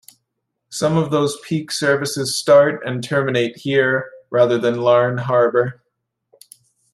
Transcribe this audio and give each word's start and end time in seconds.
Some 0.71 0.97
of 0.97 1.11
those 1.11 1.39
peak 1.41 1.69
services 1.71 2.35
start 2.35 2.81
and 2.83 3.03
terminate 3.03 3.57
here 3.57 4.09
rather 4.31 4.57
than 4.57 4.81
Larne 4.81 5.19
Harbour. 5.19 5.83